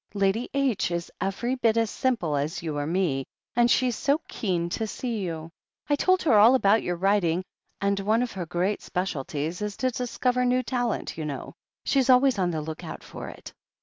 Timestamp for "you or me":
2.63-3.23